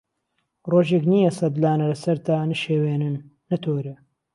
رۆژێک 0.71 1.03
نییه 1.11 1.31
سهد 1.37 1.55
لانه 1.63 1.85
له 1.91 1.97
سهرتا 2.03 2.37
نشێوێنن، 2.51 3.15
نهتۆری 3.49 3.93